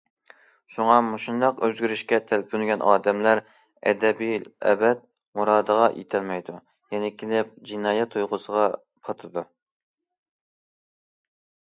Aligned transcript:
شۇڭا 0.75 0.93
مۇشۇنداق 1.07 1.59
ئۆزگىرىشكە 1.65 2.19
تەلپۈنگەن 2.31 2.83
ئادەملەر 2.93 3.41
ئەبەدىلئەبەد 3.91 5.05
مۇرادىغا 5.41 5.85
يېتەلمەيدۇ، 5.99 6.57
يەنە 6.97 7.13
كېلىپ 7.21 7.53
جىنايەت 7.73 8.13
تۇيغۇسىغا 8.17 8.67
پاتىدۇ. 9.09 9.47